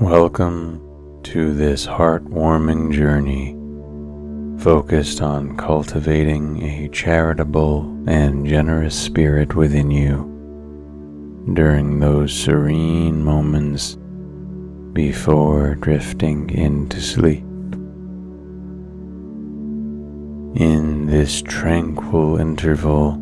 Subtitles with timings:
[0.00, 3.54] Welcome to this heartwarming journey
[4.64, 10.24] focused on cultivating a charitable and generous spirit within you
[11.52, 13.98] during those serene moments
[14.94, 17.44] before drifting into sleep.
[20.58, 23.19] In this tranquil interval,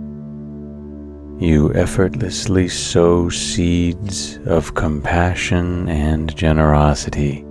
[1.38, 7.44] you effortlessly sow seeds of compassion and generosity,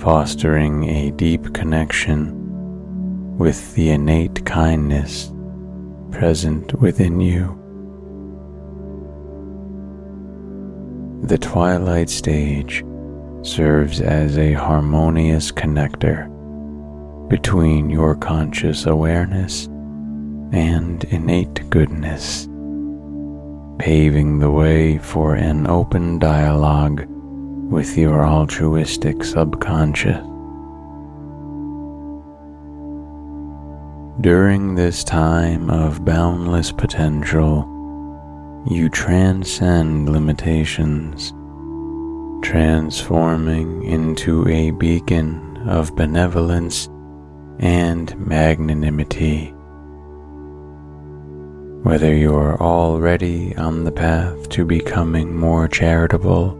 [0.00, 2.32] fostering a deep connection
[3.38, 5.32] with the innate kindness
[6.10, 7.60] present within you.
[11.28, 12.84] The twilight stage
[13.42, 16.28] serves as a harmonious connector
[17.28, 19.68] between your conscious awareness
[20.54, 22.46] and innate goodness,
[23.78, 27.04] paving the way for an open dialogue
[27.70, 30.24] with your altruistic subconscious.
[34.20, 37.68] During this time of boundless potential,
[38.70, 41.32] you transcend limitations,
[42.46, 46.88] transforming into a beacon of benevolence
[47.58, 49.53] and magnanimity.
[51.84, 56.58] Whether you're already on the path to becoming more charitable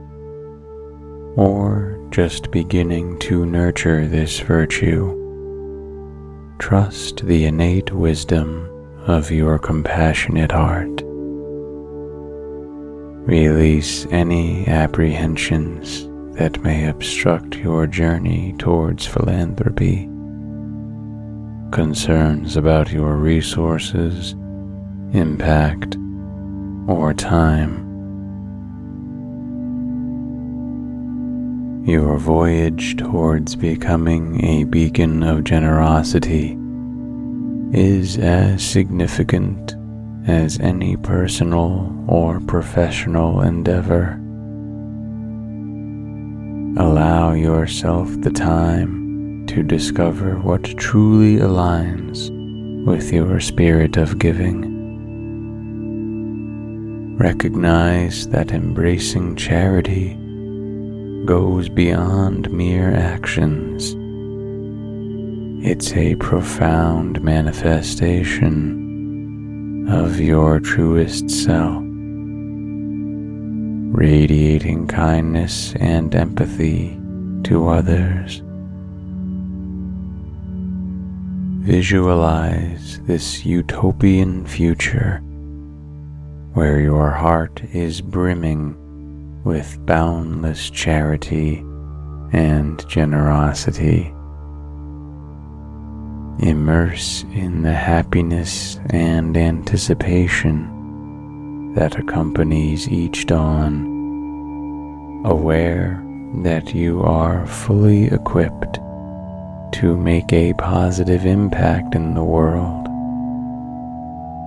[1.34, 5.16] or just beginning to nurture this virtue,
[6.58, 8.69] trust the innate wisdom
[9.06, 11.00] of your compassionate heart.
[13.27, 20.05] Release any apprehensions that may obstruct your journey towards philanthropy.
[21.70, 24.34] Concerns about your resources
[25.15, 25.97] impact,
[26.89, 27.84] or time.
[31.87, 36.59] Your voyage towards becoming a beacon of generosity
[37.73, 39.75] is as significant
[40.27, 44.21] as any personal or professional endeavor.
[46.77, 52.31] Allow yourself the time to discover what truly aligns
[52.84, 54.74] with your spirit of giving.
[57.16, 60.14] Recognize that embracing charity
[61.25, 63.94] goes beyond mere actions.
[65.64, 71.80] It's a profound manifestation of your truest self,
[73.96, 76.98] radiating kindness and empathy
[77.44, 78.42] to others.
[81.64, 85.22] Visualize this utopian future
[86.54, 91.59] where your heart is brimming with boundless charity
[92.32, 94.15] and generosity.
[96.38, 100.70] Immerse in the happiness and anticipation
[101.75, 103.84] that accompanies each dawn,
[105.26, 106.00] aware
[106.44, 108.78] that you are fully equipped
[109.72, 112.87] to make a positive impact in the world.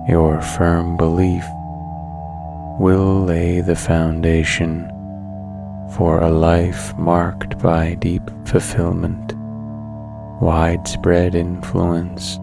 [0.08, 1.44] Your firm belief
[2.78, 4.88] will lay the foundation
[5.96, 9.34] for a life marked by deep fulfillment,
[10.40, 12.36] widespread influence,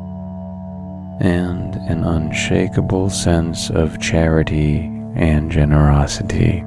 [1.21, 4.79] and an unshakable sense of charity
[5.15, 6.57] and generosity.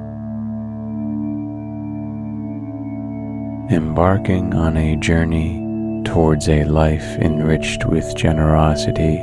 [3.71, 9.17] Embarking on a journey towards a life enriched with generosity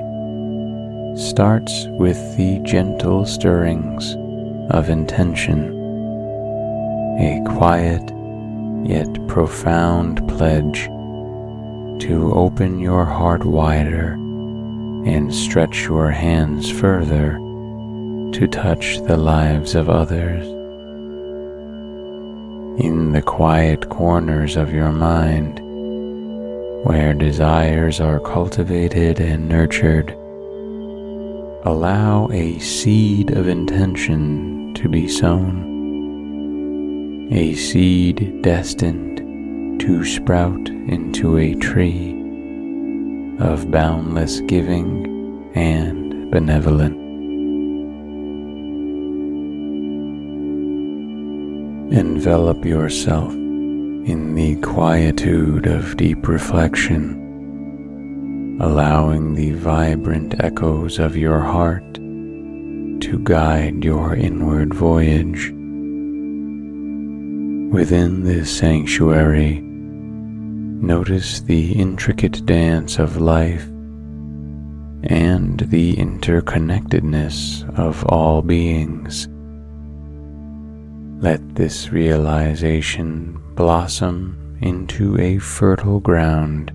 [1.16, 4.16] starts with the gentle stirrings
[4.70, 5.72] of intention,
[7.18, 8.02] a quiet
[8.84, 10.84] yet profound pledge
[12.00, 14.12] to open your heart wider
[15.06, 17.32] and stretch your hands further
[18.32, 20.46] to touch the lives of others.
[22.78, 25.60] In the quiet corners of your mind,
[26.84, 30.10] where desires are cultivated and nurtured,
[31.64, 35.72] allow a seed of intention to be sown,
[37.32, 42.12] a seed destined to sprout into a tree
[43.38, 46.94] of boundless giving and benevolence.
[51.94, 57.14] Envelop yourself in the quietude of deep reflection,
[58.60, 61.95] allowing the vibrant echoes of your heart
[63.00, 65.50] to guide your inward voyage.
[67.72, 73.66] Within this sanctuary, notice the intricate dance of life
[75.02, 79.28] and the interconnectedness of all beings.
[81.22, 86.72] Let this realization blossom into a fertile ground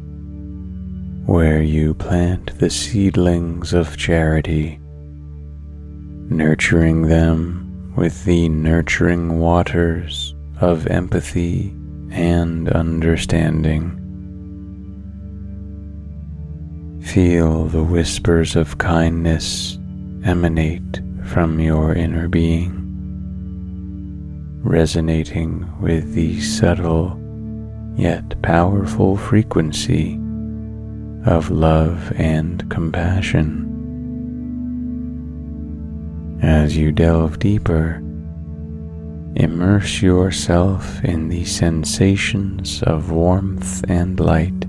[1.25, 4.80] where you plant the seedlings of charity,
[6.31, 11.75] nurturing them with the nurturing waters of empathy
[12.09, 13.97] and understanding.
[17.03, 19.77] Feel the whispers of kindness
[20.23, 22.77] emanate from your inner being,
[24.63, 27.19] resonating with the subtle
[27.97, 30.13] yet powerful frequency
[31.25, 33.70] of love and compassion.
[36.41, 38.01] As you delve deeper,
[39.35, 44.65] Immerse yourself in the sensations of warmth and light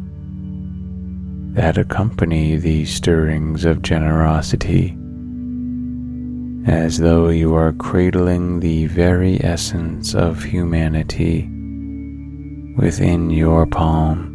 [1.55, 4.97] that accompany these stirrings of generosity,
[6.65, 11.43] as though you are cradling the very essence of humanity
[12.77, 14.29] within your palm.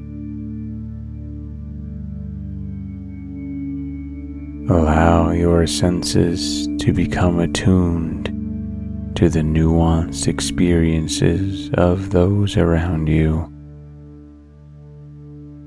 [4.69, 8.27] Allow your senses to become attuned
[9.13, 13.41] to the nuanced experiences of those around you,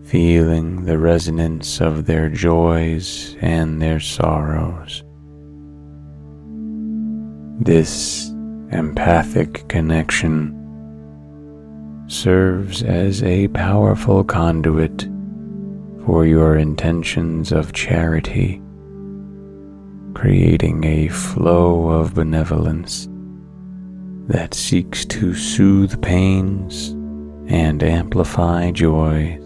[0.09, 5.03] feeling the resonance of their joys and their sorrows.
[7.61, 8.31] This
[8.73, 10.57] empathic connection
[12.09, 15.07] serves as a powerful conduit
[16.07, 18.63] for your intentions of charity,
[20.15, 23.09] creating a flow of benevolence
[24.29, 26.91] that seeks to soothe pains
[27.49, 29.39] and amplify joy.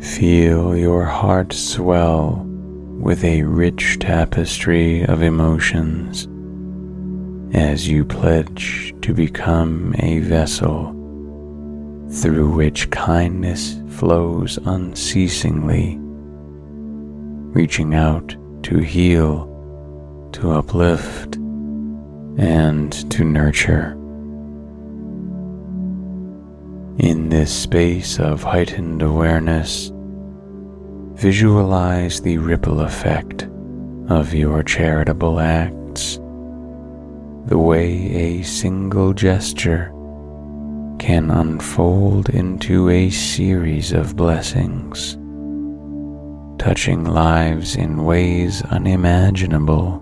[0.00, 2.44] Feel your heart swell
[3.00, 6.28] with a rich tapestry of emotions
[7.54, 10.92] as you pledge to become a vessel
[12.10, 15.98] through which kindness flows unceasingly,
[17.52, 19.46] reaching out to heal,
[20.32, 21.36] to uplift,
[22.38, 23.92] and to nurture.
[26.98, 29.92] In this space of heightened awareness,
[31.14, 33.48] visualize the ripple effect
[34.08, 36.16] of your charitable acts,
[37.46, 39.92] the way a single gesture
[40.98, 45.18] can unfold into a series of blessings,
[46.62, 49.98] touching lives in ways unimaginable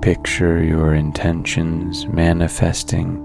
[0.00, 3.16] Picture your intentions manifesting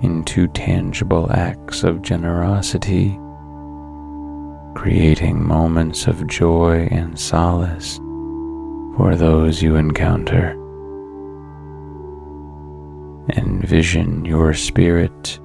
[0.00, 3.18] into tangible acts of generosity,
[4.76, 7.96] creating moments of joy and solace
[8.96, 10.52] for those you encounter.
[13.36, 15.40] Envision your spirit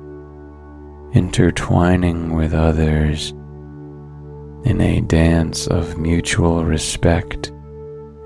[1.13, 3.33] intertwining with others
[4.67, 7.53] in a dance of mutual respect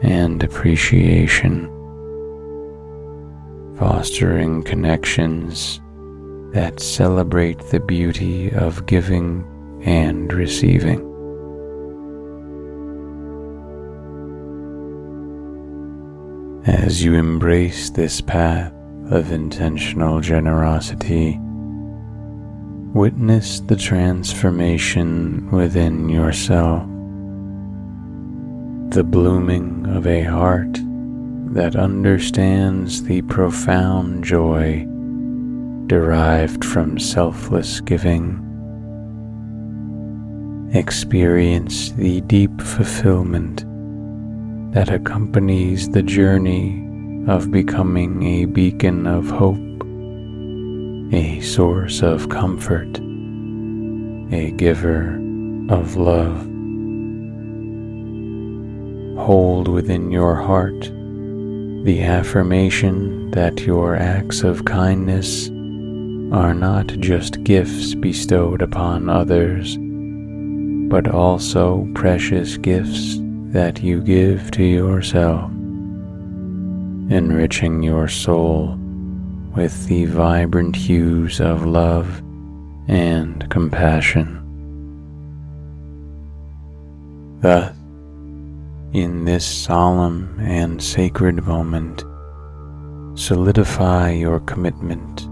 [0.02, 1.68] and appreciation
[3.78, 5.80] fostering connections
[6.52, 9.46] that celebrate the beauty of giving
[9.84, 11.00] and receiving.
[16.66, 18.74] As you embrace this path
[19.12, 21.40] of intentional generosity,
[22.94, 26.84] witness the transformation within yourself,
[28.94, 30.78] the blooming of a heart
[31.54, 34.86] that understands the profound joy
[35.88, 38.38] derived from selfless giving.
[40.74, 43.64] Experience the deep fulfillment
[44.74, 46.86] that accompanies the journey
[47.30, 49.71] of becoming a beacon of hope,
[51.14, 52.98] a source of comfort,
[54.34, 55.16] a giver
[55.68, 56.38] of love.
[59.20, 60.80] Hold within your heart
[61.84, 65.50] the affirmation that your acts of kindness
[66.32, 69.78] are not just gifts bestowed upon others,
[70.90, 73.18] but also precious gifts
[73.52, 75.52] that you give to yourself,
[77.12, 78.78] enriching your soul
[79.56, 82.22] with the vibrant hues of love
[82.88, 84.38] and compassion.
[87.42, 87.76] Thus,
[88.94, 92.04] in this solemn and sacred moment,
[93.18, 95.28] solidify your commitment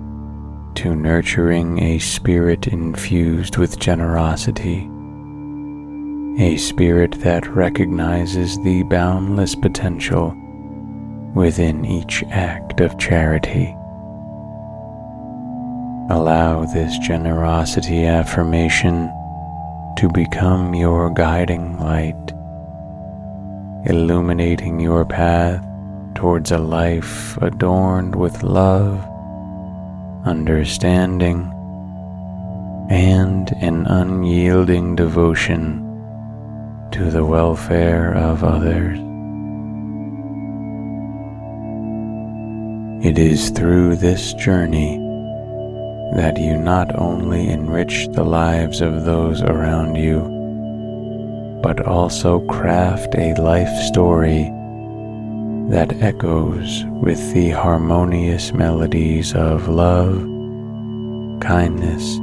[0.75, 4.89] to nurturing a spirit infused with generosity,
[6.41, 10.33] a spirit that recognizes the boundless potential
[11.35, 13.75] within each act of charity.
[16.11, 19.13] Allow this generosity affirmation
[19.97, 22.33] to become your guiding light,
[23.85, 25.63] illuminating your path
[26.15, 28.97] towards a life adorned with love,
[30.25, 31.41] understanding,
[32.89, 35.85] and an unyielding devotion
[36.91, 38.97] to the welfare of others.
[43.05, 45.05] It is through this journey
[46.13, 50.21] that you not only enrich the lives of those around you,
[51.61, 54.51] but also craft a life story
[55.69, 60.15] that echoes with the harmonious melodies of love,
[61.41, 62.17] kindness,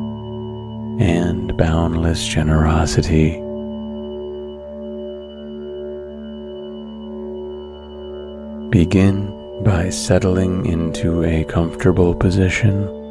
[1.00, 3.40] and boundless generosity.
[8.70, 13.05] Begin by settling into a comfortable position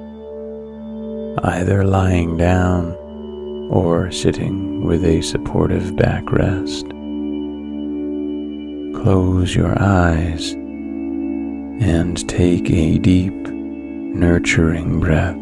[1.43, 2.93] either lying down
[3.69, 6.89] or sitting with a supportive backrest.
[9.03, 10.53] Close your eyes
[11.81, 15.35] and take a deep, nurturing breath,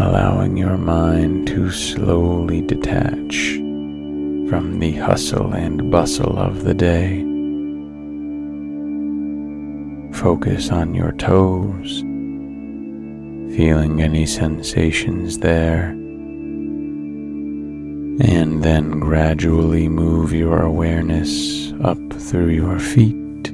[0.00, 3.54] allowing your mind to slowly detach
[4.50, 7.24] from the hustle and bustle of the day.
[10.12, 12.02] Focus on your toes
[13.56, 15.90] feeling any sensations there,
[18.20, 23.50] and then gradually move your awareness up through your feet,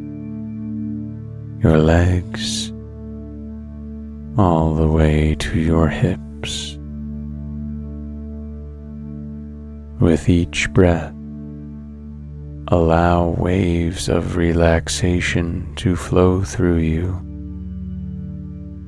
[1.62, 2.72] your legs,
[4.38, 6.76] all the way to your hips.
[9.98, 11.14] With each breath,
[12.68, 17.25] allow waves of relaxation to flow through you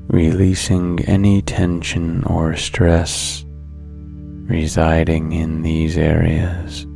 [0.09, 3.45] releasing any tension or stress
[4.49, 6.87] residing in these areas.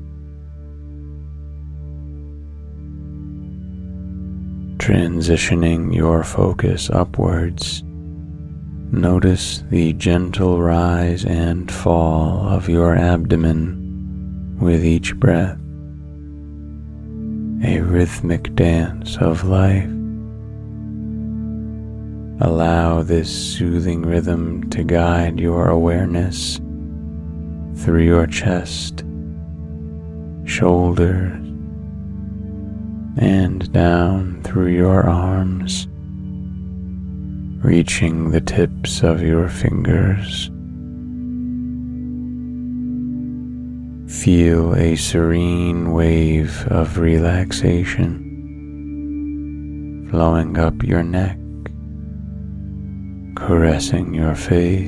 [4.78, 15.14] Transitioning your focus upwards, notice the gentle rise and fall of your abdomen with each
[15.16, 15.58] breath,
[17.64, 20.01] a rhythmic dance of life.
[22.44, 26.56] Allow this soothing rhythm to guide your awareness
[27.76, 29.04] through your chest,
[30.44, 31.38] shoulders,
[33.16, 35.86] and down through your arms,
[37.64, 40.50] reaching the tips of your fingers.
[44.20, 48.30] Feel a serene wave of relaxation
[50.10, 51.38] flowing up your neck
[53.46, 54.86] caressing your face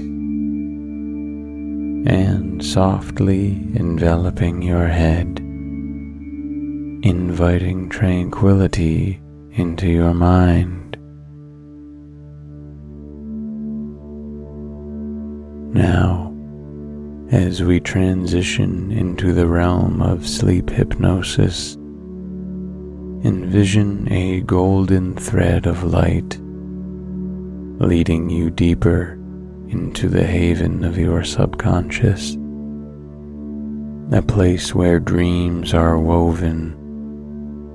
[2.06, 5.40] and softly enveloping your head,
[7.02, 9.20] inviting tranquility
[9.54, 10.96] into your mind.
[15.74, 16.32] Now,
[17.32, 21.74] as we transition into the realm of sleep hypnosis,
[23.24, 26.38] envision a golden thread of light
[27.78, 29.18] leading you deeper
[29.68, 32.34] into the haven of your subconscious,
[34.12, 36.72] a place where dreams are woven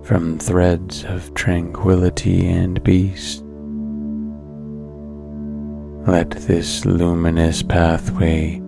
[0.06, 3.44] from threads of tranquility and peace.
[6.08, 8.62] Let this luminous pathway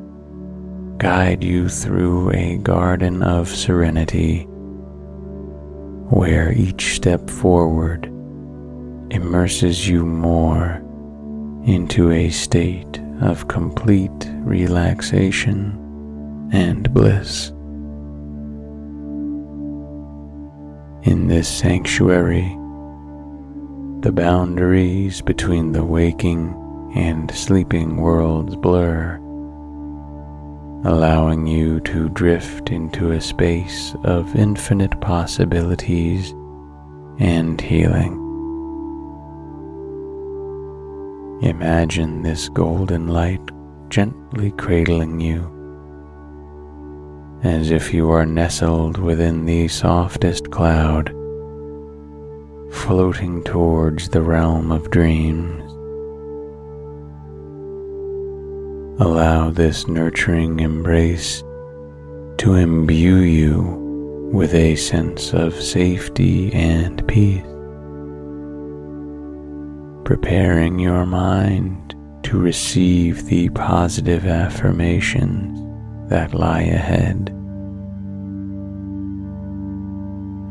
[0.98, 4.44] guide you through a garden of serenity
[6.10, 8.06] where each step forward
[9.12, 10.84] immerses you more
[11.66, 15.78] into a state of complete relaxation
[16.52, 17.50] and bliss.
[21.04, 22.58] In this sanctuary,
[24.02, 26.58] the boundaries between the waking
[26.96, 29.18] and sleeping worlds blur,
[30.84, 36.32] allowing you to drift into a space of infinite possibilities
[37.20, 38.21] and healing.
[41.42, 43.42] Imagine this golden light
[43.90, 45.42] gently cradling you,
[47.44, 51.10] as if you are nestled within the softest cloud,
[52.72, 55.64] floating towards the realm of dreams.
[59.02, 61.42] Allow this nurturing embrace
[62.38, 67.51] to imbue you with a sense of safety and peace,
[70.04, 75.60] preparing your mind to receive the positive affirmations
[76.10, 77.30] that lie ahead.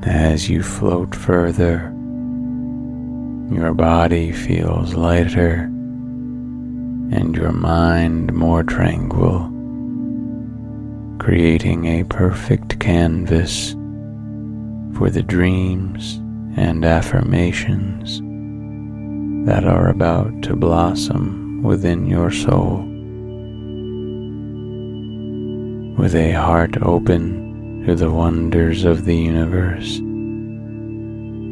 [0.03, 1.93] As you float further,
[3.51, 5.65] your body feels lighter
[7.13, 9.41] and your mind more tranquil,
[11.19, 13.73] creating a perfect canvas
[14.97, 16.17] for the dreams
[16.57, 18.23] and affirmations
[19.47, 22.85] that are about to blossom within your soul.
[25.97, 29.99] With a heart open to the wonders of the universe,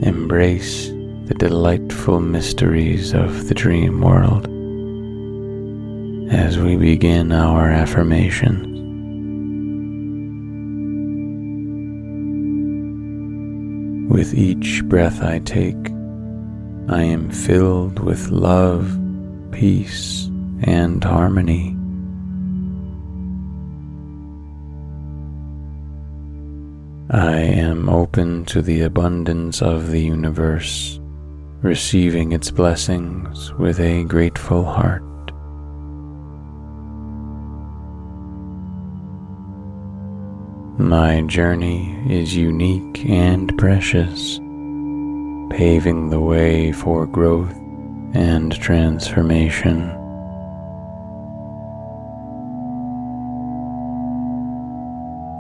[0.07, 0.89] embrace
[1.27, 4.47] the delightful mysteries of the dream world
[6.33, 8.67] as we begin our affirmations.
[14.11, 15.77] With each breath I take,
[16.91, 18.99] I am filled with love,
[19.51, 20.25] peace,
[20.63, 21.77] and harmony.
[27.11, 30.99] I am open to the abundance of the universe,
[31.61, 35.03] receiving its blessings with a grateful heart.
[40.79, 44.41] My journey is unique and precious,
[45.51, 47.55] paving the way for growth
[48.15, 49.91] and transformation.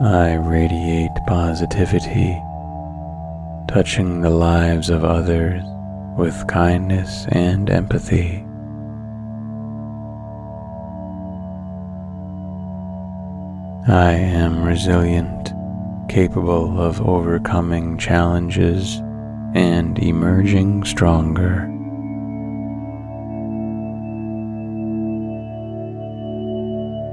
[0.00, 2.40] I radiate positivity,
[3.66, 5.62] touching the lives of others
[6.16, 8.44] with kindness and empathy.
[13.88, 15.52] I am resilient,
[16.08, 19.00] capable of overcoming challenges
[19.58, 21.64] and emerging stronger.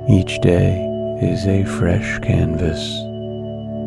[0.08, 0.86] Each day
[1.24, 2.80] is a fresh canvas,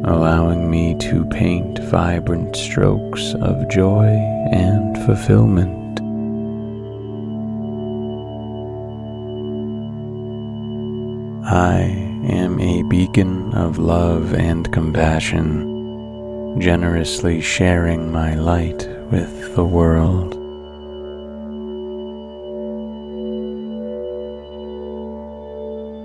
[0.05, 4.09] allowing me to paint vibrant strokes of joy
[4.51, 6.01] and fulfillment.
[11.47, 11.83] I
[12.29, 15.68] am a beacon of love and compassion,
[16.61, 20.35] generously sharing my light with the world.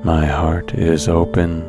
[0.06, 1.64] My heart is open,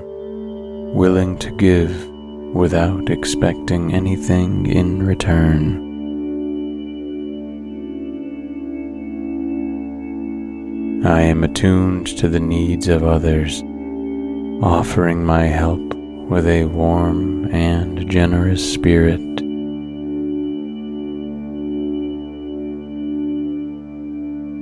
[0.94, 2.08] willing to give
[2.54, 5.84] without expecting anything in return.
[11.06, 13.62] I am attuned to the needs of others
[14.62, 15.93] offering my help
[16.28, 19.20] with a warm and generous spirit.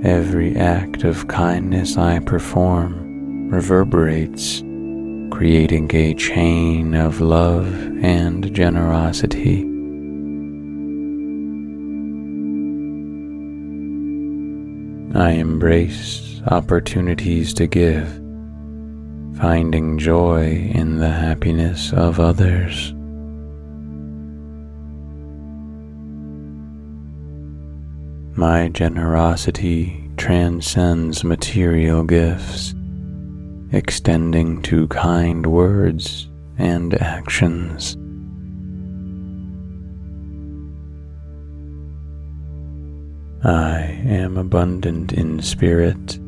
[0.05, 4.61] Every act of kindness I perform reverberates,
[5.31, 7.73] creating a chain of love
[8.03, 9.61] and generosity.
[15.15, 18.22] I embrace opportunities to give
[19.43, 22.93] finding joy in the happiness of others.
[28.39, 32.73] My generosity transcends material gifts,
[33.73, 37.97] extending to kind words and actions.
[43.43, 46.22] I am abundant in spirit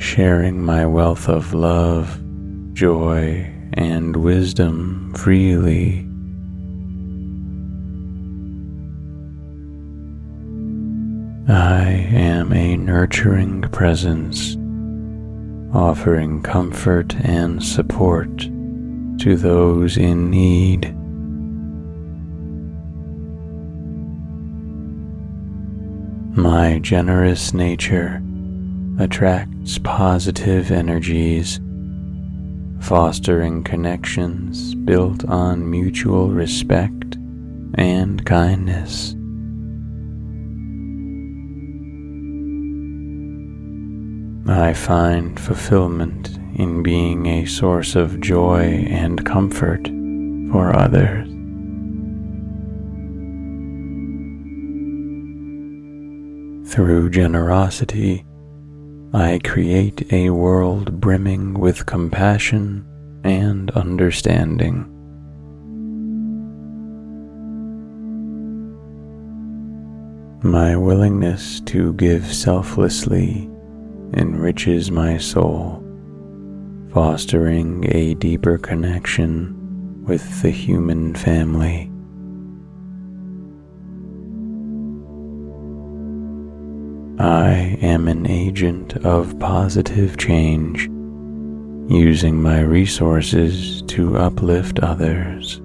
[0.00, 2.18] sharing my wealth of love,
[2.72, 6.06] joy, and wisdom freely.
[11.52, 14.56] I am a nurturing presence,
[15.74, 20.96] offering comfort and support to those in need.
[26.34, 28.22] My generous nature
[29.00, 31.58] attracts positive energies,
[32.80, 37.16] fostering connections built on mutual respect
[37.74, 39.14] and kindness.
[44.46, 49.86] I find fulfillment in being a source of joy and comfort
[50.52, 51.26] for others.
[56.70, 58.24] Through generosity,
[59.12, 62.86] I create a world brimming with compassion
[63.24, 64.86] and understanding.
[70.44, 73.50] My willingness to give selflessly
[74.14, 75.82] enriches my soul,
[76.92, 81.89] fostering a deeper connection with the human family.
[87.20, 90.86] I am an agent of positive change,
[91.92, 95.60] using my resources to uplift others.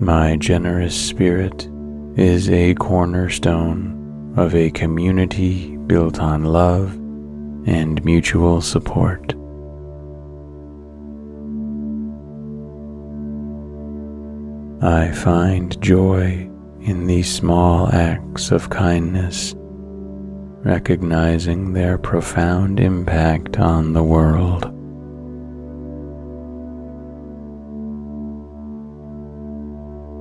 [0.00, 1.68] My generous spirit
[2.16, 6.94] is a cornerstone of a community built on love
[7.68, 9.36] and mutual support.
[14.80, 16.48] I find joy
[16.82, 19.56] in these small acts of kindness,
[20.64, 24.72] recognizing their profound impact on the world.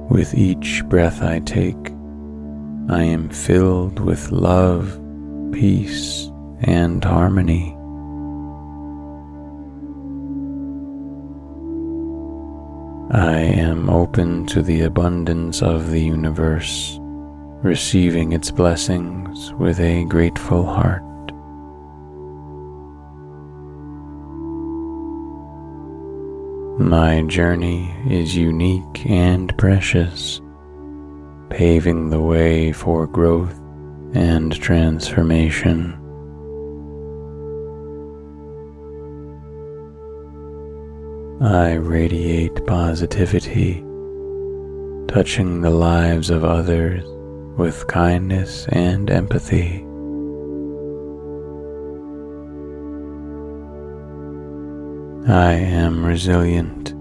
[0.10, 1.92] With each breath I take,
[2.90, 5.00] I am filled with love,
[5.52, 7.77] peace, and harmony.
[13.10, 17.00] I am open to the abundance of the universe,
[17.64, 21.04] receiving its blessings with a grateful heart.
[26.82, 30.42] My journey is unique and precious,
[31.50, 33.58] paving the way for growth
[34.16, 35.98] and transformation.
[41.40, 43.76] I radiate positivity,
[45.08, 47.04] touching the lives of others
[47.56, 49.84] with kindness and empathy.
[55.32, 56.96] I am resilient,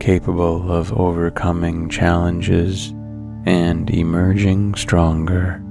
[0.00, 2.90] capable of overcoming challenges
[3.46, 5.62] and emerging stronger.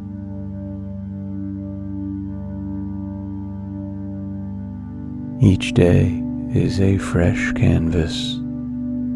[5.40, 6.24] Each day
[6.58, 8.34] is a fresh canvas,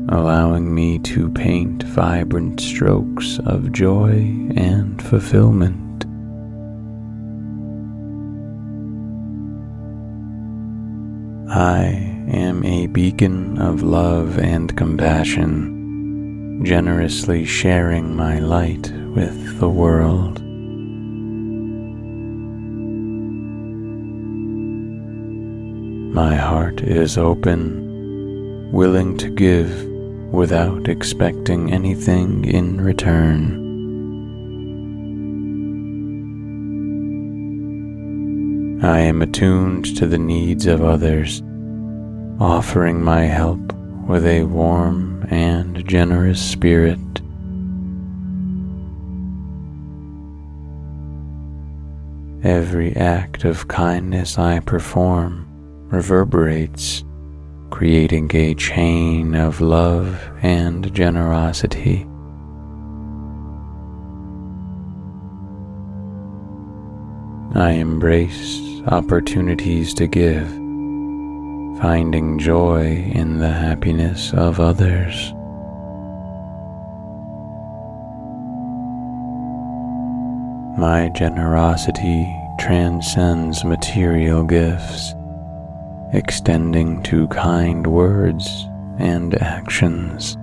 [0.10, 4.12] allowing me to paint vibrant strokes of joy
[4.56, 6.06] and fulfillment.
[11.50, 11.84] I
[12.32, 20.41] am a beacon of love and compassion, generously sharing my light with the world.
[26.14, 29.88] My heart is open, willing to give
[30.34, 33.58] without expecting anything in return.
[38.84, 41.42] I am attuned to the needs of others,
[42.42, 43.72] offering my help
[44.06, 47.00] with a warm and generous spirit.
[52.44, 55.48] Every act of kindness I perform
[55.92, 57.04] reverberates,
[57.70, 62.08] creating a chain of love and generosity.
[67.54, 70.48] I embrace opportunities to give,
[71.82, 75.34] finding joy in the happiness of others.
[80.80, 85.14] My generosity transcends material gifts
[86.14, 88.68] extending to kind words
[89.00, 90.38] and actions.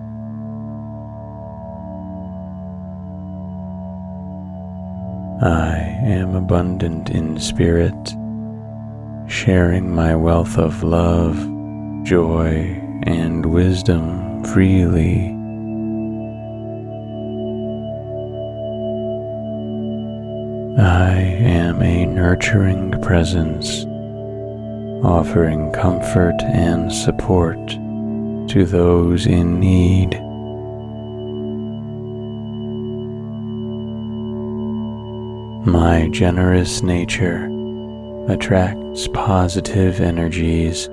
[5.40, 7.94] I am abundant in spirit,
[9.28, 11.36] sharing my wealth of love,
[12.04, 15.36] joy, and wisdom freely.
[20.80, 23.84] I am a nurturing presence
[25.02, 27.58] offering comfort and support
[28.48, 30.10] to those in need.
[35.66, 37.48] My generous nature
[38.28, 40.86] attracts positive energies,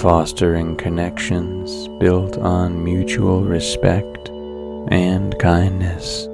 [0.00, 4.28] fostering connections built on mutual respect
[4.88, 6.28] and kindness.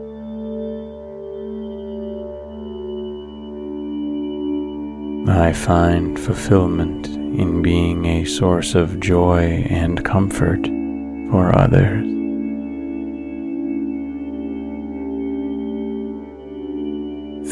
[5.31, 10.67] I find fulfillment in being a source of joy and comfort
[11.31, 12.05] for others.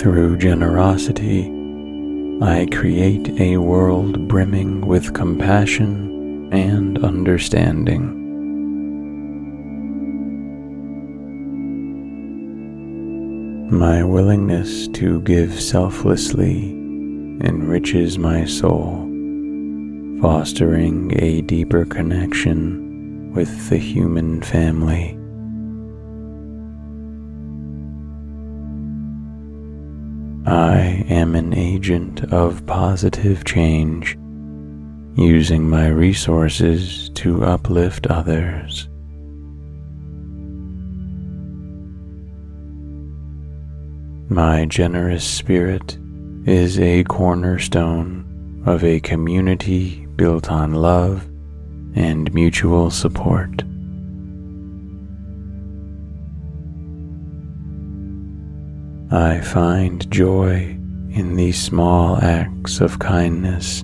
[0.00, 1.52] Through generosity,
[2.42, 8.22] I create a world brimming with compassion and understanding.
[13.70, 16.75] My willingness to give selflessly
[17.40, 18.96] enriches my soul,
[20.20, 25.12] fostering a deeper connection with the human family.
[30.46, 34.16] I am an agent of positive change,
[35.16, 38.88] using my resources to uplift others.
[44.28, 45.98] My generous spirit
[46.46, 51.26] is a cornerstone of a community built on love
[51.96, 53.64] and mutual support.
[59.10, 60.78] I find joy
[61.10, 63.82] in these small acts of kindness,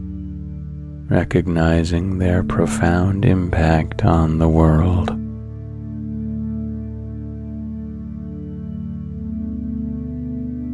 [1.10, 5.21] recognizing their profound impact on the world.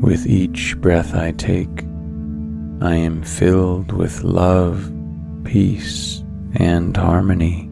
[0.01, 1.85] With each breath I take,
[2.81, 4.93] I am filled with love,
[5.45, 6.23] peace,
[6.55, 7.69] and harmony.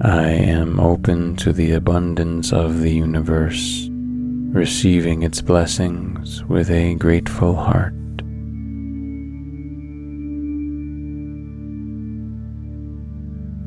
[0.00, 7.56] I am open to the abundance of the universe, receiving its blessings with a grateful
[7.56, 7.95] heart.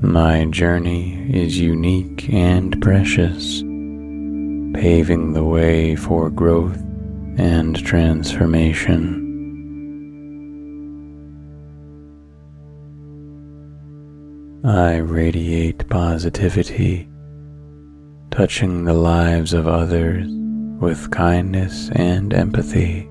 [0.01, 3.61] My journey is unique and precious,
[4.81, 6.77] paving the way for growth
[7.37, 9.25] and transformation.
[14.63, 17.09] I radiate positivity,
[18.31, 20.27] touching the lives of others
[20.79, 23.08] with kindness and empathy.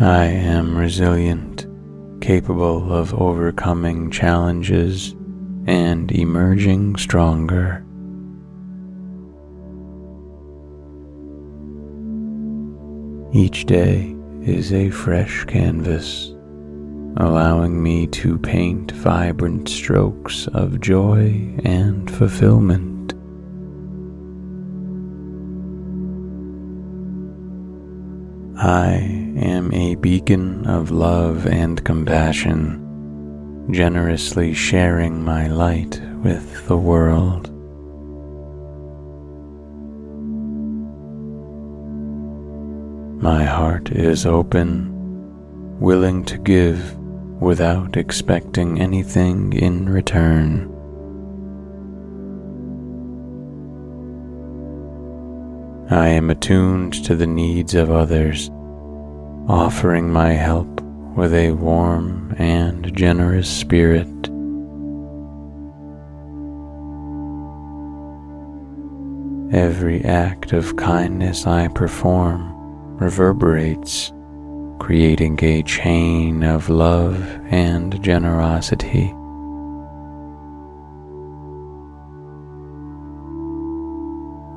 [0.00, 1.66] I am resilient,
[2.20, 5.16] capable of overcoming challenges
[5.66, 7.84] and emerging stronger.
[13.32, 16.28] Each day is a fresh canvas,
[17.16, 23.14] allowing me to paint vibrant strokes of joy and fulfillment.
[28.56, 37.50] I am a beacon of love and compassion, generously sharing my light with the world.
[43.22, 46.96] My heart is open, willing to give
[47.40, 50.74] without expecting anything in return.
[55.90, 58.50] I am attuned to the needs of others,
[59.48, 60.82] offering my help
[61.16, 64.06] with a warm and generous spirit.
[69.50, 72.52] Every act of kindness I perform
[72.98, 74.12] reverberates,
[74.80, 79.14] creating a chain of love and generosity.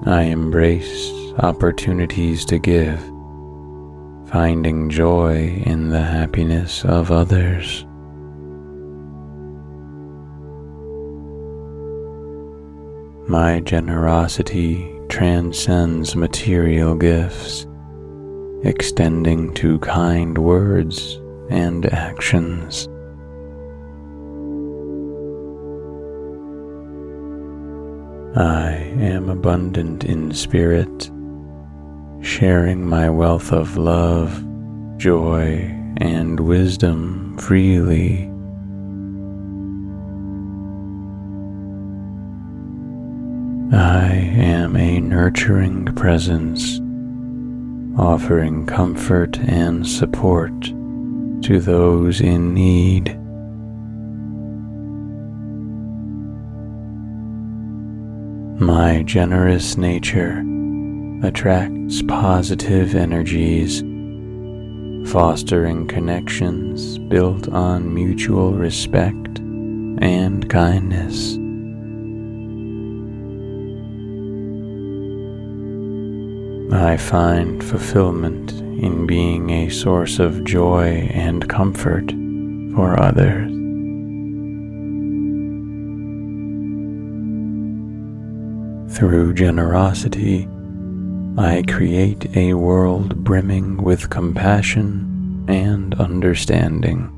[0.06, 3.02] I embrace opportunities to give,
[4.32, 7.86] finding joy in the happiness of others.
[13.28, 17.68] My generosity transcends material gifts,
[18.64, 22.88] extending to kind words and actions.
[28.34, 31.12] I am abundant in spirit,
[32.22, 34.46] sharing my wealth of love,
[34.98, 38.28] joy, and wisdom freely.
[43.74, 46.80] I am a nurturing presence,
[48.00, 53.18] offering comfort and support to those in need.
[58.62, 60.44] My generous nature
[61.24, 63.82] attracts positive energies,
[65.12, 71.38] fostering connections built on mutual respect and kindness.
[76.74, 82.12] I find fulfillment in being a source of joy and comfort
[82.74, 83.52] for others.
[88.96, 90.48] Through generosity,
[91.38, 97.10] I create a world brimming with compassion and understanding.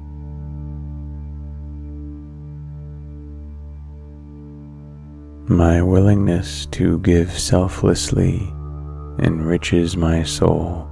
[5.48, 8.48] My willingness to give selflessly
[9.20, 10.88] enriches my soul,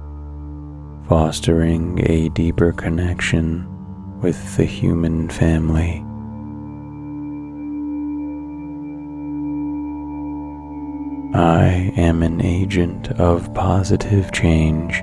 [1.08, 3.68] fostering a deeper connection
[4.20, 6.04] with the human family.
[11.34, 15.02] I am an agent of positive change,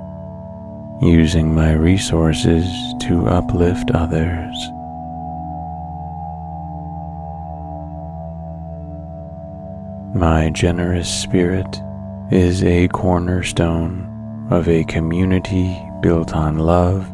[1.02, 2.66] using my resources
[3.02, 4.56] to uplift others.
[10.14, 11.82] My generous spirit
[12.30, 17.08] is a cornerstone of a community built on love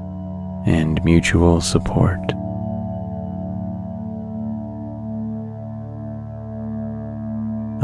[0.66, 2.20] and mutual support.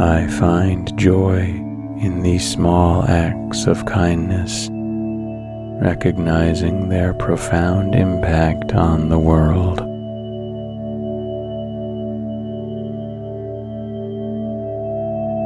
[0.01, 1.41] I find joy
[2.01, 4.67] in these small acts of kindness,
[5.79, 9.79] recognizing their profound impact on the world.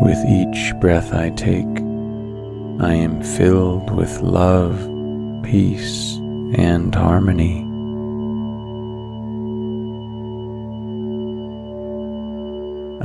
[0.01, 1.65] With each breath I take,
[2.79, 4.79] I am filled with love,
[5.43, 6.15] peace,
[6.55, 7.64] and harmony.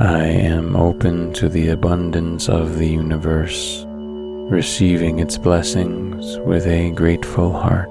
[0.01, 3.85] I am open to the abundance of the universe,
[4.49, 7.87] receiving its blessings with a grateful heart.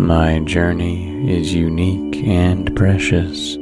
[0.00, 3.56] My journey is unique and precious,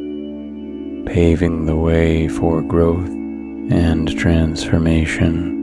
[1.13, 5.60] paving the way for growth and transformation.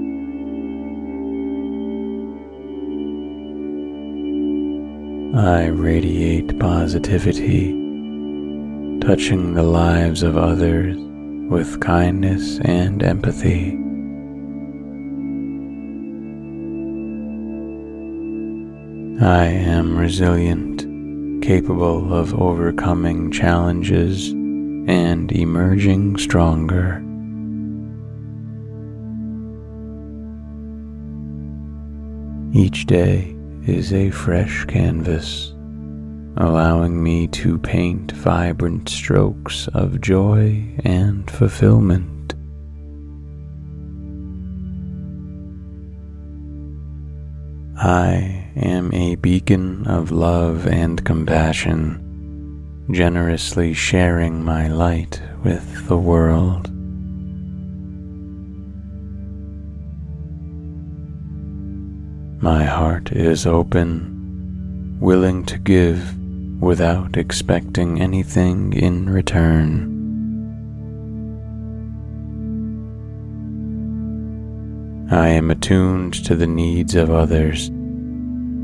[5.38, 7.68] I radiate positivity,
[9.02, 13.74] touching the lives of others with kindness and empathy.
[19.24, 27.04] I am resilient, capable of overcoming challenges and emerging stronger.
[32.56, 33.37] Each day
[33.68, 35.54] is a fresh canvas,
[36.38, 42.34] allowing me to paint vibrant strokes of joy and fulfillment.
[47.78, 56.72] I am a beacon of love and compassion, generously sharing my light with the world.
[62.40, 66.16] My heart is open, willing to give
[66.62, 69.96] without expecting anything in return.
[75.10, 77.72] I am attuned to the needs of others,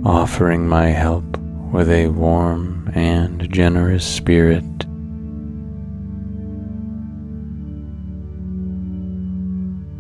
[0.06, 1.38] offering my help
[1.72, 4.64] with a warm and generous spirit.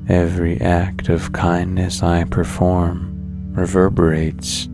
[0.07, 3.12] Every act of kindness I perform
[3.53, 4.67] reverberates,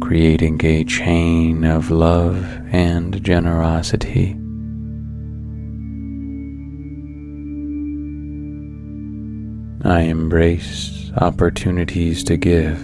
[0.00, 4.34] creating a chain of love and generosity.
[9.84, 12.78] I embrace opportunities to give,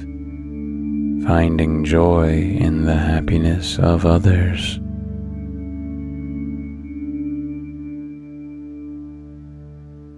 [1.27, 4.79] finding joy in the happiness of others.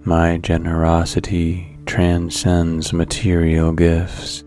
[0.05, 4.43] My generosity transcends material gifts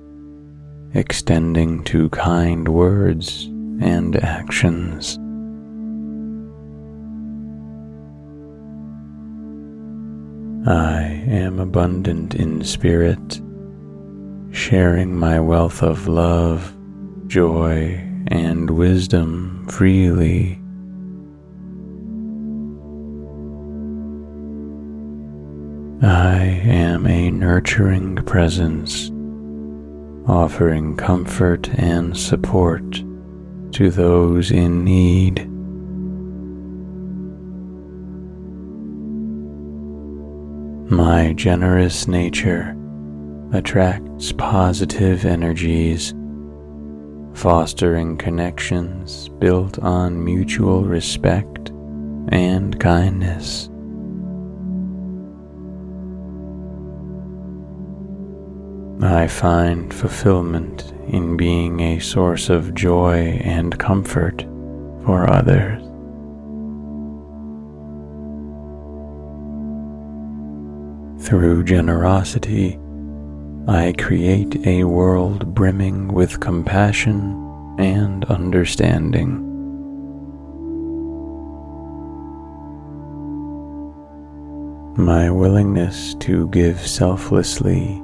[0.94, 3.44] extending to kind words
[3.80, 5.16] and actions.
[10.68, 13.40] I am abundant in spirit,
[14.50, 16.76] sharing my wealth of love,
[17.28, 20.60] joy, and wisdom freely.
[26.02, 29.10] I am a nurturing presence
[30.30, 33.02] offering comfort and support
[33.72, 35.44] to those in need.
[40.88, 42.76] My generous nature
[43.52, 46.14] attracts positive energies,
[47.34, 51.70] fostering connections built on mutual respect
[52.28, 53.69] and kindness.
[59.02, 64.42] I find fulfillment in being a source of joy and comfort
[65.06, 65.80] for others.
[71.26, 72.78] Through generosity,
[73.66, 79.46] I create a world brimming with compassion and understanding.
[84.96, 88.02] My willingness to give selflessly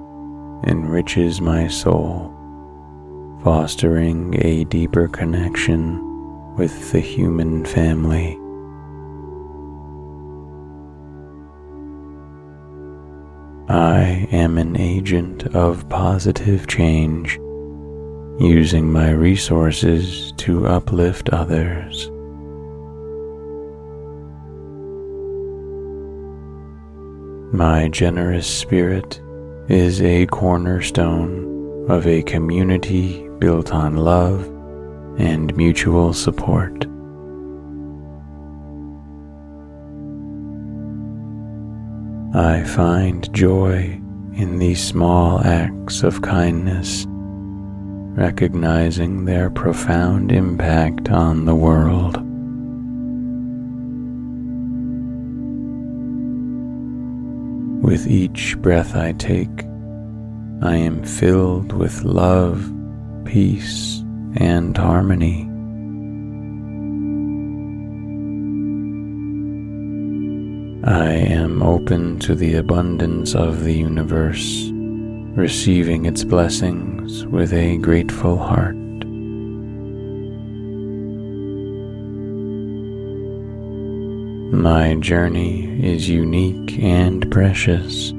[0.66, 2.32] enriches my soul,
[3.42, 6.02] fostering a deeper connection
[6.56, 8.38] with the human family.
[13.68, 17.36] I am an agent of positive change,
[18.38, 22.10] using my resources to uplift others.
[27.52, 29.20] My generous spirit
[29.68, 34.44] is a cornerstone of a community built on love
[35.18, 36.86] and mutual support.
[42.34, 44.00] I find joy
[44.34, 52.25] in these small acts of kindness, recognizing their profound impact on the world.
[57.86, 59.62] With each breath I take,
[60.60, 62.68] I am filled with love,
[63.24, 64.02] peace,
[64.38, 65.42] and harmony.
[70.84, 74.68] I am open to the abundance of the universe,
[75.36, 78.74] receiving its blessings with a grateful heart.
[84.56, 88.12] My journey is unique and precious,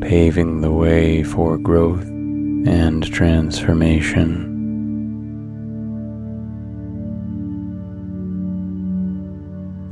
[0.00, 4.52] paving the way for growth and transformation.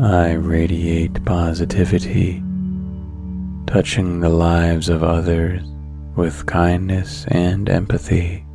[0.00, 2.40] I radiate positivity,
[3.66, 5.60] touching the lives of others
[6.14, 8.46] with kindness and empathy.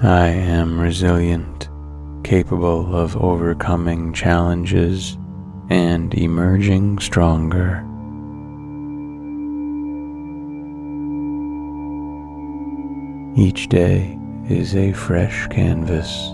[0.00, 1.68] I am resilient,
[2.22, 5.18] capable of overcoming challenges
[5.70, 7.84] and emerging stronger.
[13.36, 14.16] Each day
[14.48, 16.28] is a fresh canvas,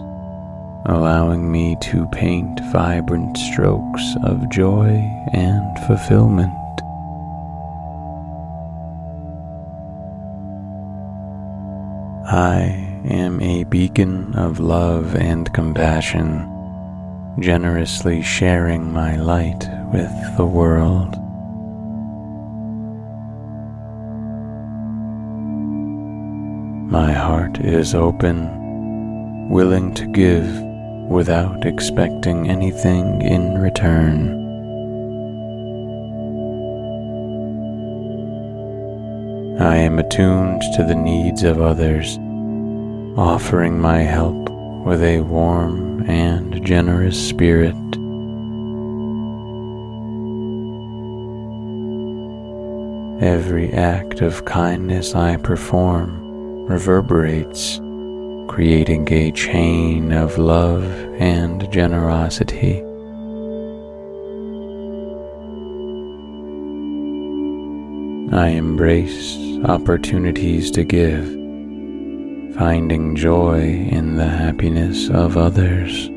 [0.85, 5.01] allowing me to paint vibrant strokes of joy
[5.33, 6.53] and fulfillment.
[12.27, 12.84] I
[13.75, 16.49] beacon of love and compassion,
[17.41, 21.13] generously sharing my light with the world.
[26.89, 30.49] My heart is open, willing to give
[31.11, 34.41] without expecting anything in return.
[39.61, 42.21] I am attuned to the needs of others
[43.17, 44.49] offering my help
[44.85, 47.77] with a warm and generous spirit.
[53.23, 57.79] Every act of kindness I perform reverberates,
[58.49, 60.85] creating a chain of love
[61.21, 62.83] and generosity.
[68.37, 71.44] I embrace opportunities to give
[72.57, 76.09] finding joy in the happiness of others.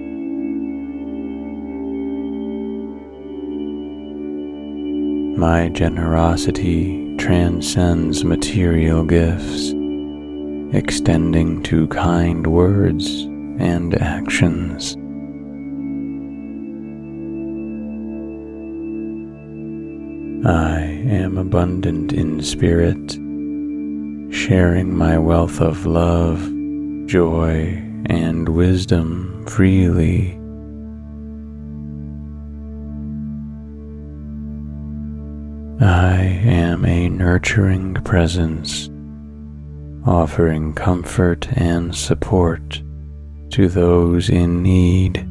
[5.39, 9.71] My generosity transcends material gifts,
[10.75, 13.23] extending to kind words
[13.59, 14.95] and actions.
[20.45, 23.17] I am abundant in spirit
[24.29, 26.39] sharing my wealth of love,
[27.07, 30.33] joy, and wisdom freely.
[35.79, 38.89] I am a nurturing presence,
[40.05, 42.81] offering comfort and support
[43.51, 45.25] to those in need.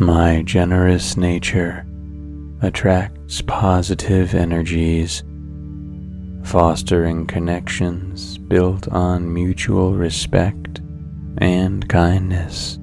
[0.00, 1.84] My generous nature
[2.62, 5.22] attracts positive energies,
[6.44, 10.80] fostering connections built on mutual respect
[11.36, 12.78] and kindness.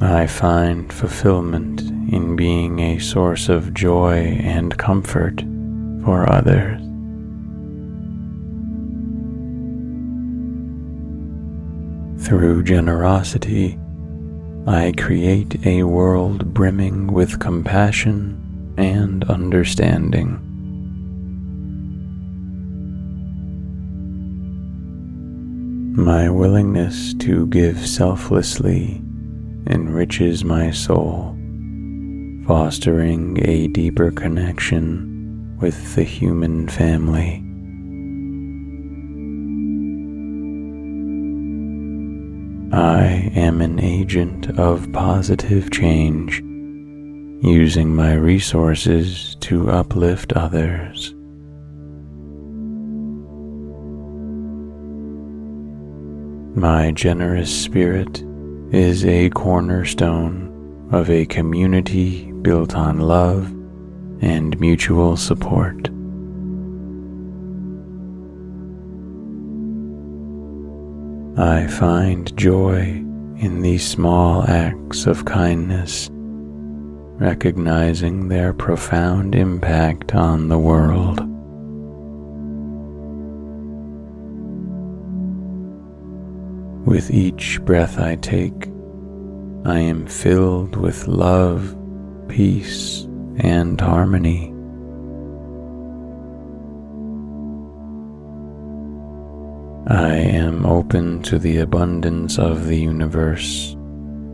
[0.00, 1.80] I find fulfillment
[2.12, 5.42] in being a source of joy and comfort
[6.04, 6.80] for others.
[12.24, 13.78] Through generosity,
[14.68, 20.44] I create a world brimming with compassion and understanding.
[25.96, 29.00] My willingness to give selflessly
[29.68, 31.34] enriches my soul,
[32.46, 37.47] fostering a deeper connection with the human family.
[42.72, 46.40] I am an agent of positive change,
[47.42, 51.14] using my resources to uplift others.
[56.54, 58.22] My generous spirit
[58.70, 63.46] is a cornerstone of a community built on love
[64.20, 65.88] and mutual support.
[71.38, 73.04] I find joy
[73.36, 81.20] in these small acts of kindness, recognizing their profound impact on the world.
[86.84, 88.66] With each breath I take,
[89.64, 91.76] I am filled with love,
[92.26, 93.02] peace,
[93.36, 94.47] and harmony.
[99.90, 103.74] I am open to the abundance of the universe,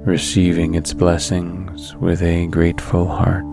[0.05, 3.45] receiving its blessings with a grateful heart.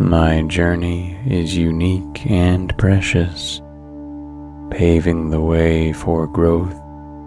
[0.00, 3.60] My journey is unique and precious,
[4.70, 6.80] paving the way for growth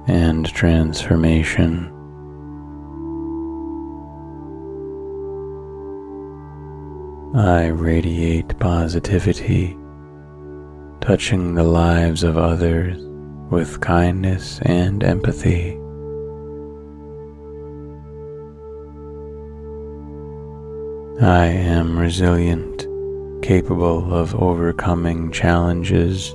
[0.08, 1.95] and transformation.
[7.36, 9.78] I radiate positivity,
[11.02, 12.98] touching the lives of others
[13.52, 15.72] with kindness and empathy.
[21.22, 22.88] I am resilient,
[23.44, 26.34] capable of overcoming challenges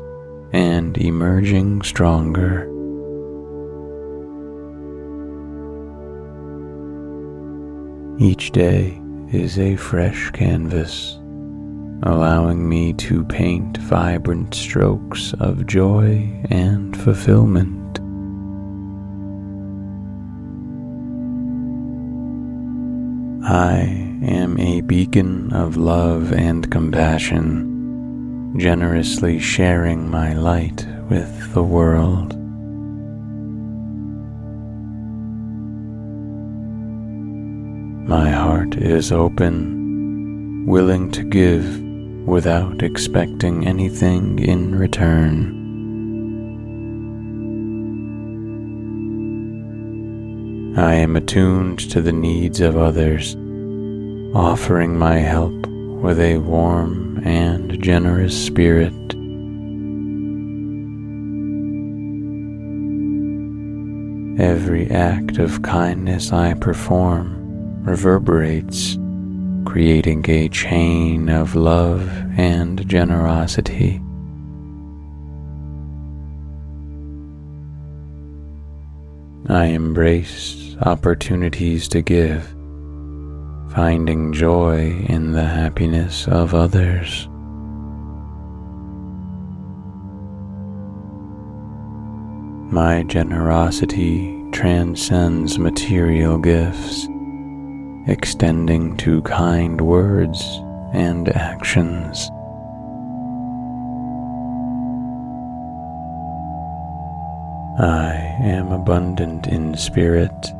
[0.52, 2.66] and emerging stronger.
[8.18, 8.99] Each day
[9.32, 11.14] is a fresh canvas,
[12.02, 17.98] allowing me to paint vibrant strokes of joy and fulfillment.
[23.44, 23.80] I
[24.22, 32.39] am a beacon of love and compassion, generously sharing my light with the world.
[38.10, 41.80] My heart is open, willing to give
[42.26, 45.56] without expecting anything in return.
[50.76, 53.36] I am attuned to the needs of others,
[54.34, 55.68] offering my help
[56.02, 58.92] with a warm and generous spirit.
[64.40, 67.39] Every act of kindness I perform
[67.90, 68.96] reverberates,
[69.66, 74.00] creating a chain of love and generosity.
[79.48, 82.44] I embrace opportunities to give,
[83.74, 87.26] finding joy in the happiness of others.
[92.72, 97.08] My generosity transcends material gifts
[98.06, 100.42] extending to kind words
[100.92, 102.30] and actions.
[107.78, 110.52] I am abundant in spirit,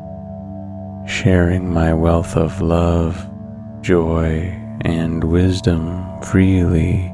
[1.05, 3.29] sharing my wealth of love,
[3.81, 7.13] joy, and wisdom freely.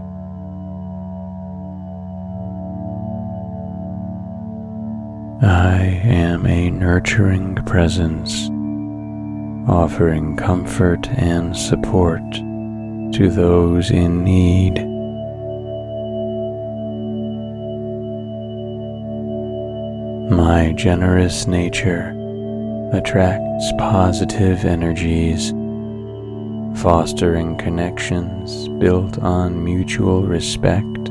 [5.41, 8.49] I am a nurturing presence
[9.67, 12.21] offering comfort and support
[13.13, 14.75] to those in need.
[20.31, 22.13] My generous nature
[22.93, 25.49] attracts positive energies,
[26.81, 31.09] fostering connections built on mutual respect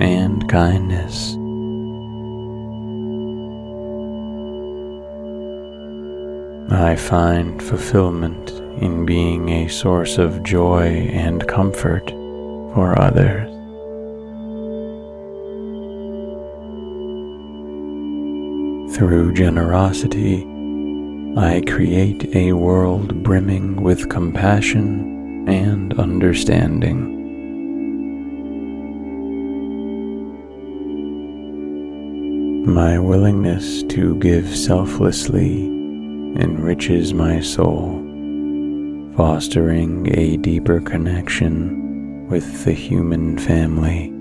[0.00, 1.36] and kindness.
[6.70, 8.50] I find fulfillment
[8.82, 13.48] in being a source of joy and comfort for others.
[18.96, 20.42] Through generosity,
[21.36, 27.12] I create a world brimming with compassion and understanding.
[32.66, 35.75] My willingness to give selflessly
[36.36, 38.02] enriches my soul,
[39.16, 44.12] fostering a deeper connection with the human family.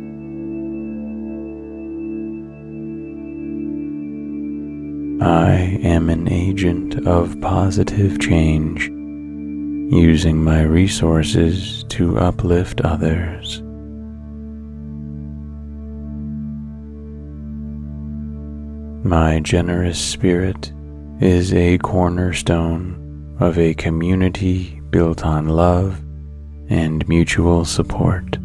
[5.22, 13.62] I am an agent of positive change, using my resources to uplift others.
[19.06, 20.72] My generous spirit
[21.20, 26.02] is a cornerstone of a community built on love
[26.70, 28.38] and mutual support.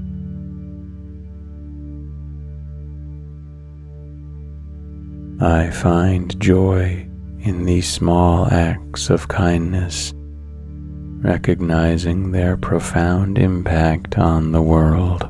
[5.43, 7.09] I find joy
[7.41, 10.13] in these small acts of kindness,
[11.23, 15.29] recognizing their profound impact on the world.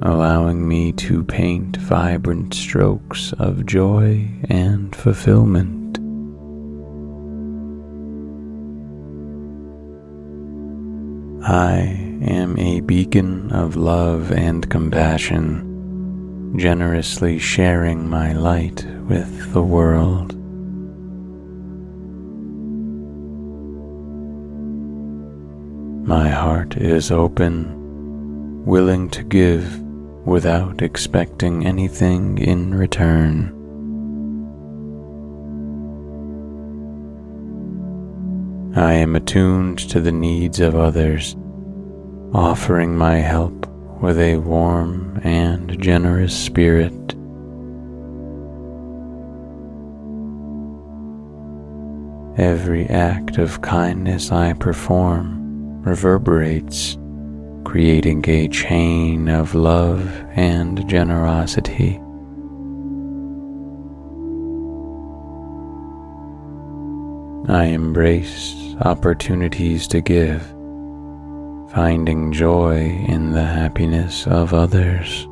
[0.00, 5.98] allowing me to paint vibrant strokes of joy and fulfillment.
[11.46, 20.34] I am a beacon of love and compassion, generously sharing my light with the world.
[26.06, 29.80] My heart is open, willing to give
[30.26, 33.54] without expecting anything in return.
[38.74, 41.36] I am attuned to the needs of others
[42.34, 43.66] offering my help
[44.02, 46.92] with a warm and generous spirit.
[52.38, 56.98] Every act of kindness I perform reverberates,
[57.64, 60.06] creating a chain of love
[60.36, 61.98] and generosity.
[67.48, 70.52] I embrace opportunities to give
[71.78, 75.28] finding joy in the happiness of others.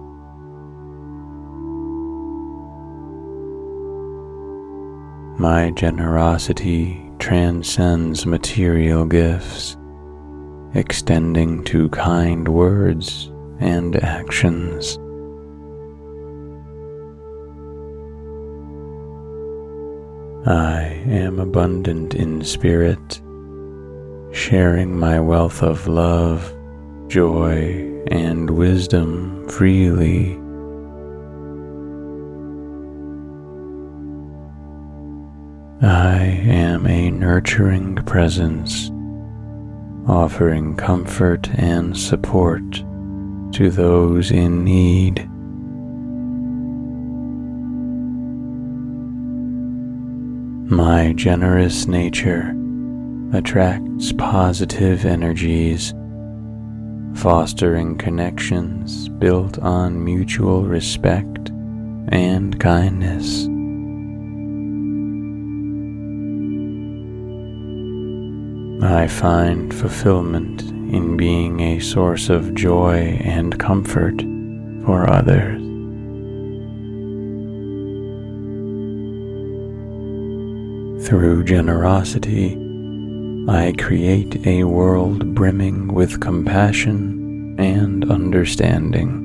[5.40, 9.76] My generosity transcends material gifts,
[10.74, 13.28] extending to kind words
[13.58, 14.98] and actions.
[20.46, 23.20] I am abundant in spirit
[24.36, 26.54] sharing my wealth of love,
[27.08, 30.34] joy, and wisdom freely.
[35.80, 38.90] I am a nurturing presence,
[40.06, 42.62] offering comfort and support
[43.54, 45.26] to those in need.
[50.70, 52.52] My generous nature
[53.36, 55.92] attracts positive energies,
[57.14, 61.50] fostering connections built on mutual respect
[62.08, 63.46] and kindness.
[68.82, 74.20] I find fulfillment in being a source of joy and comfort
[74.84, 75.60] for others.
[81.06, 82.65] Through generosity,
[83.48, 89.22] I create a world brimming with compassion and understanding.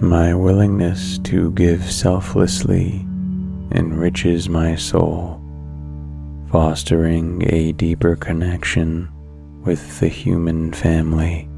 [0.00, 3.04] My willingness to give selflessly
[3.72, 5.42] enriches my soul,
[6.52, 9.08] fostering a deeper connection
[9.64, 11.49] with the human family.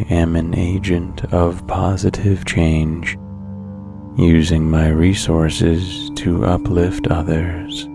[0.00, 3.18] I am an agent of positive change,
[4.16, 7.86] using my resources to uplift others.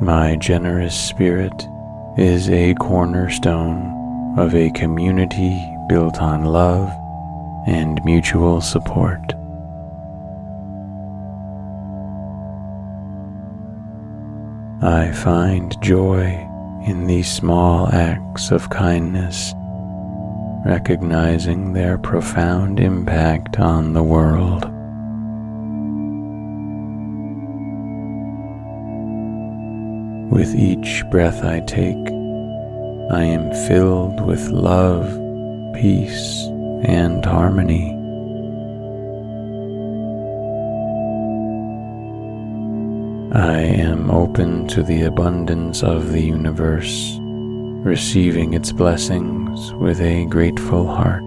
[0.00, 1.66] My generous spirit
[2.16, 6.88] is a cornerstone of a community built on love
[7.66, 9.34] and mutual support.
[14.82, 16.46] I find joy
[16.86, 19.54] in these small acts of kindness,
[20.64, 24.64] recognizing their profound impact on the world.
[30.32, 31.96] With each breath I take,
[33.12, 35.06] I am filled with love,
[35.74, 36.46] peace,
[36.84, 37.99] and harmony.
[43.32, 50.88] I am open to the abundance of the universe, receiving its blessings with a grateful
[50.88, 51.22] heart.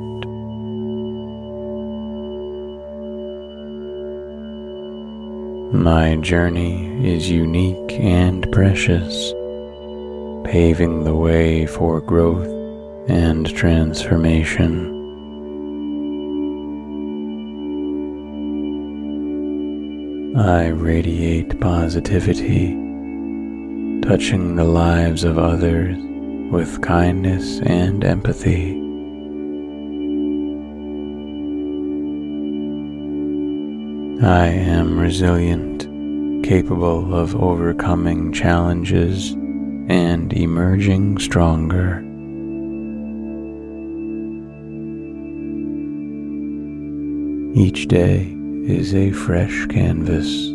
[5.73, 9.31] My journey is unique and precious,
[10.43, 12.49] paving the way for growth
[13.07, 15.02] and transformation.
[20.35, 22.69] I radiate positivity,
[24.01, 25.95] touching the lives of others
[26.51, 28.71] with kindness and empathy.
[34.25, 35.83] I am resilient,
[36.43, 41.99] capable of overcoming challenges and emerging stronger.
[47.55, 48.35] Each day
[48.65, 50.47] is a fresh canvas,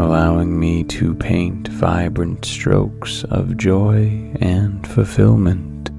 [0.00, 5.90] allowing me to paint vibrant strokes of joy and fulfillment.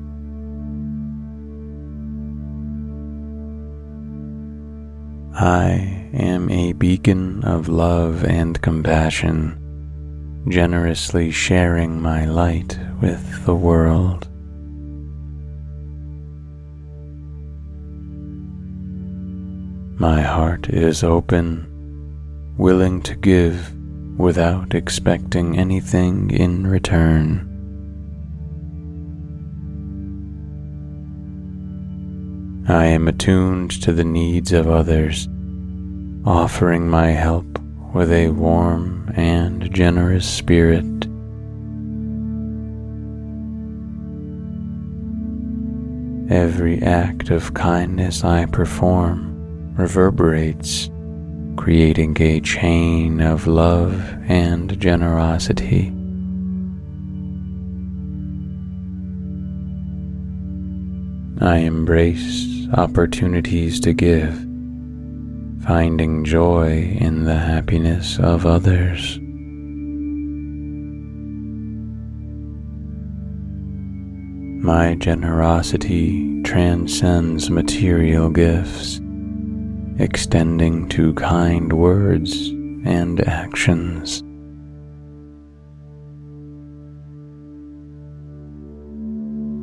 [5.35, 14.29] I am a beacon of love and compassion, generously sharing my light with the world.
[20.01, 23.75] My heart is open, willing to give
[24.17, 27.45] without expecting anything in return.
[32.69, 35.27] I am attuned to the needs of others
[36.25, 37.59] offering my help
[37.93, 40.85] with a warm and generous spirit.
[46.31, 49.38] Every act of kindness I perform
[49.79, 50.89] reverberates,
[51.55, 53.93] creating a chain of love
[54.27, 55.87] and generosity.
[61.41, 64.33] I embrace opportunities to give
[65.65, 69.19] finding joy in the happiness of others.
[74.61, 78.99] My generosity transcends material gifts,
[79.99, 82.49] extending to kind words
[82.85, 84.23] and actions.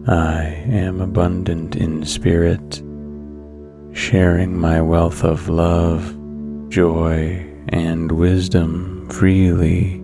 [0.09, 2.82] I am abundant in spirit
[3.97, 6.14] sharing my wealth of love,
[6.68, 10.03] joy, and wisdom freely.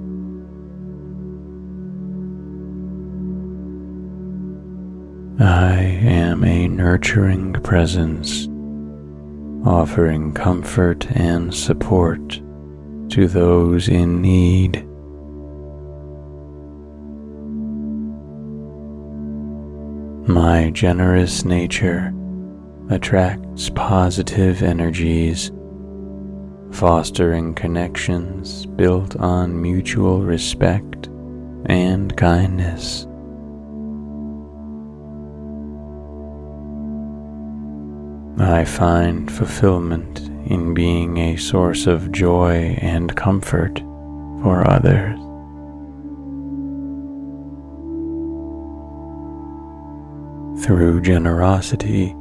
[5.38, 8.48] I am a nurturing presence,
[9.64, 12.40] offering comfort and support
[13.10, 14.86] to those in need.
[20.28, 22.12] My generous nature
[22.90, 25.50] attracts positive energies,
[26.72, 31.08] fostering connections built on mutual respect
[31.66, 33.06] and kindness.
[38.38, 43.78] I find fulfillment in being a source of joy and comfort
[44.42, 45.18] for others.
[50.64, 52.14] Through generosity,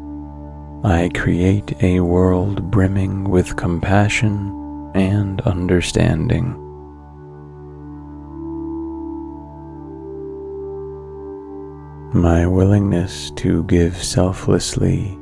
[0.83, 6.57] I create a world brimming with compassion and understanding.
[12.13, 15.20] My willingness to give selflessly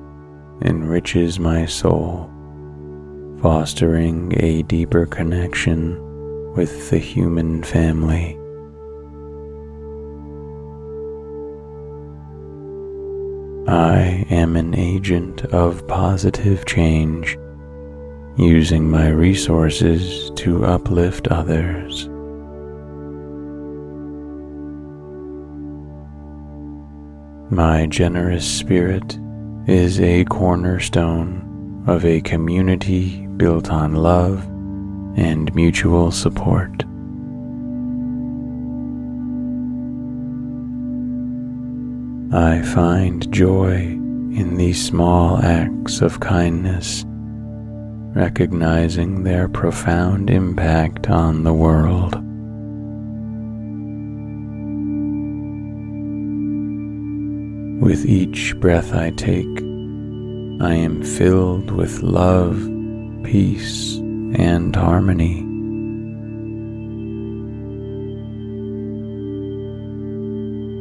[0.62, 2.30] enriches my soul,
[3.42, 5.98] fostering a deeper connection
[6.56, 8.36] with the human family.
[13.68, 17.38] I am an agent of positive change,
[18.38, 22.10] using my resources to uplift others.
[27.52, 29.20] My generous spirit
[29.70, 34.44] is a cornerstone of a community built on love
[35.16, 36.72] and mutual support.
[42.34, 47.06] I find joy in these small acts of kindness,
[48.16, 52.16] recognizing their profound impact on the world.
[57.80, 59.46] With each breath I take,
[60.62, 62.58] I am filled with love,
[63.24, 65.40] peace, and harmony.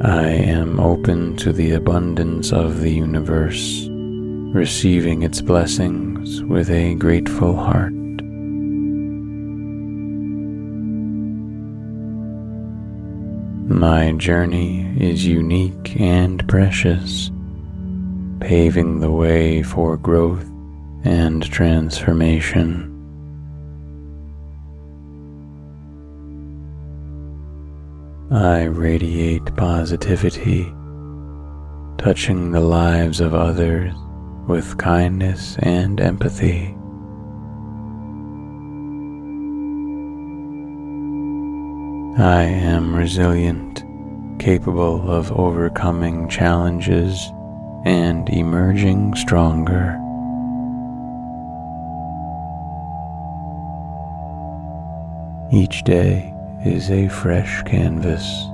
[0.03, 3.87] I am open to the abundance of the universe,
[4.53, 7.98] receiving its blessings with a grateful heart.
[13.69, 17.31] My journey is unique and precious,
[18.41, 20.43] paving the way for growth
[21.05, 22.87] and transformation.
[28.31, 30.65] I radiate positivity,
[31.99, 33.93] touching the lives of others
[34.47, 36.78] with kindness and empathy.
[42.21, 43.85] I am resilient,
[44.41, 47.31] capable of overcoming challenges
[47.85, 49.97] and emerging stronger.
[55.53, 58.47] Each day is a fresh canvas,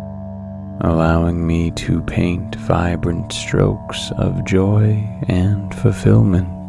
[0.82, 6.63] allowing me to paint vibrant strokes of joy and fulfillment.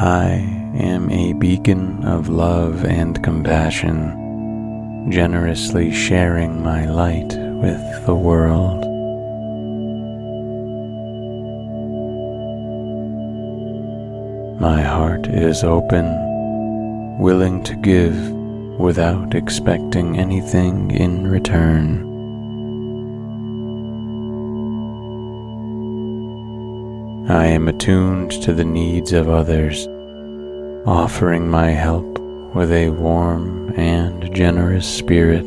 [0.00, 0.28] I
[0.76, 8.84] am a beacon of love and compassion, generously sharing my light with the world.
[14.60, 18.30] My heart is open, willing to give
[18.78, 22.07] without expecting anything in return.
[27.30, 29.86] I am attuned to the needs of others,
[30.86, 32.18] offering my help
[32.54, 35.44] with a warm and generous spirit.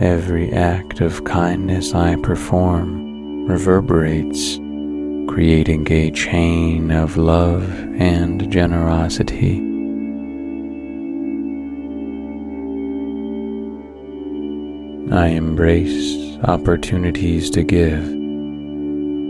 [0.00, 4.58] Every act of kindness I perform reverberates,
[5.28, 7.68] creating a chain of love
[7.98, 9.58] and generosity.
[15.10, 18.02] I embrace opportunities to give,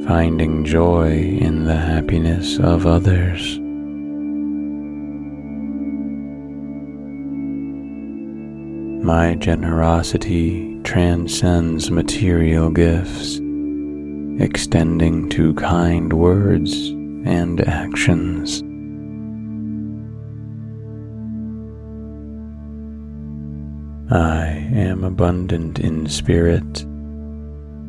[0.07, 3.59] finding joy in the happiness of others.
[9.05, 13.41] My generosity transcends material gifts
[14.41, 16.91] extending to kind words
[17.25, 18.63] and actions.
[24.11, 26.87] I am abundant in spirit,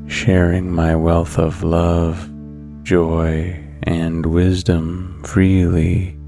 [0.09, 2.29] sharing my wealth of love,
[2.83, 6.18] joy, and wisdom freely